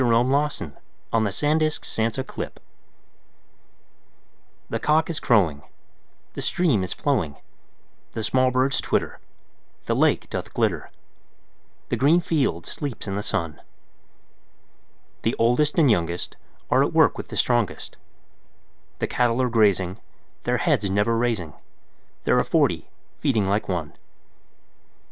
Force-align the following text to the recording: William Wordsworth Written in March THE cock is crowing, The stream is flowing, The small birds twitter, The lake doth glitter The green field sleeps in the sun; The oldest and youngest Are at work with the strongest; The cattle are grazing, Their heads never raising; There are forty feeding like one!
William 0.03 0.31
Wordsworth 0.31 0.71
Written 1.13 1.61
in 1.61 2.27
March 2.35 2.53
THE 4.71 4.79
cock 4.81 5.11
is 5.11 5.19
crowing, 5.19 5.61
The 6.33 6.41
stream 6.41 6.83
is 6.83 6.91
flowing, 6.91 7.35
The 8.13 8.23
small 8.23 8.49
birds 8.49 8.81
twitter, 8.81 9.19
The 9.85 9.95
lake 9.95 10.27
doth 10.31 10.55
glitter 10.55 10.89
The 11.89 11.97
green 11.97 12.19
field 12.19 12.65
sleeps 12.65 13.05
in 13.07 13.15
the 13.15 13.21
sun; 13.21 13.61
The 15.21 15.35
oldest 15.37 15.77
and 15.77 15.91
youngest 15.91 16.35
Are 16.71 16.83
at 16.83 16.93
work 16.93 17.15
with 17.15 17.27
the 17.27 17.37
strongest; 17.37 17.95
The 18.97 19.05
cattle 19.05 19.39
are 19.39 19.49
grazing, 19.49 19.99
Their 20.45 20.57
heads 20.57 20.89
never 20.89 21.15
raising; 21.15 21.53
There 22.23 22.37
are 22.39 22.43
forty 22.43 22.89
feeding 23.19 23.47
like 23.47 23.69
one! 23.69 23.93